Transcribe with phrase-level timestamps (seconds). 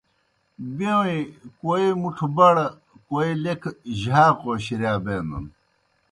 [0.75, 1.05] بَیؤں
[1.59, 2.65] کوئی مُٹھہ بڑہ
[3.07, 5.45] کوئی لیکھہ جھاقو شِرِیا بینَن۔